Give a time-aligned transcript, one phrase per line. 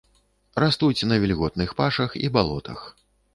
[0.63, 2.81] Растуць на вільготных пашах і балотах.